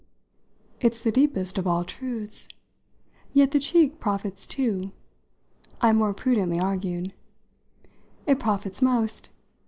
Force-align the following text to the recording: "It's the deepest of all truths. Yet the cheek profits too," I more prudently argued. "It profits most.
"It's 0.79 1.03
the 1.03 1.11
deepest 1.11 1.59
of 1.59 1.67
all 1.67 1.83
truths. 1.85 2.47
Yet 3.33 3.51
the 3.51 3.59
cheek 3.59 3.99
profits 3.99 4.47
too," 4.47 4.93
I 5.79 5.93
more 5.93 6.15
prudently 6.15 6.59
argued. 6.59 7.13
"It 8.25 8.39
profits 8.39 8.81
most. 8.81 9.29